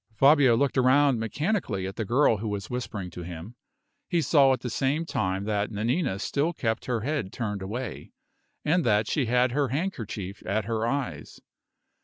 [0.15, 3.53] Fabio looked around mechanically at the girl who was whispering to him.
[4.09, 8.11] He saw at the same time that Nanina still kept her head turned away,
[8.65, 11.39] and that she had her handkerchief at her eyes.